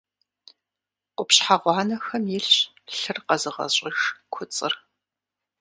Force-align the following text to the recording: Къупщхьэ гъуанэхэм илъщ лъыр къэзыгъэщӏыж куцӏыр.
Къупщхьэ 1.15 1.55
гъуанэхэм 1.61 2.23
илъщ 2.37 2.57
лъыр 2.97 3.17
къэзыгъэщӏыж 3.27 3.99
куцӏыр. 4.33 4.73